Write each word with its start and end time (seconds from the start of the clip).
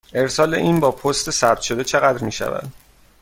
ارسال 0.13 0.53
این 0.53 0.79
با 0.79 0.91
پست 0.91 1.29
ثبت 1.31 1.61
شده 1.61 1.83
چقدر 1.83 2.23
می 2.23 2.31
شود؟ 2.31 2.71